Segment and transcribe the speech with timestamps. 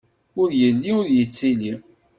[0.41, 1.73] Ur yelli ur yettili!